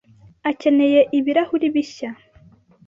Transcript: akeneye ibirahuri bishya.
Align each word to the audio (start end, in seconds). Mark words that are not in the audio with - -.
akeneye 0.49 0.99
ibirahuri 1.17 1.67
bishya. 1.75 2.11